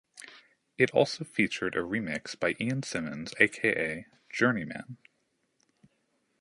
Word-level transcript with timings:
It 0.79 0.89
also 0.95 1.23
featured 1.23 1.75
a 1.75 1.81
remix 1.81 2.33
by 2.35 2.55
Ian 2.59 2.81
Simmons 2.81 3.35
aka 3.39 4.07
Journeyman. 4.31 4.97